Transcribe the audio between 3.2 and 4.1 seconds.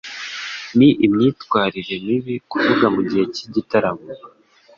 cy'igitaramo.